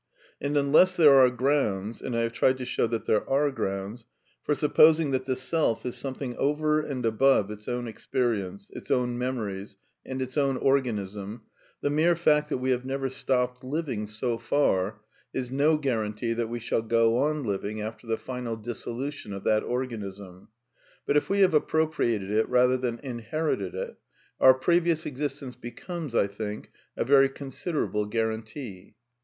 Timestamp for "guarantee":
15.77-16.33, 28.07-28.95